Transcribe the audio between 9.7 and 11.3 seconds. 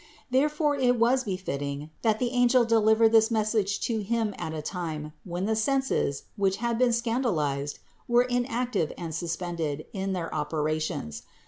in their operations.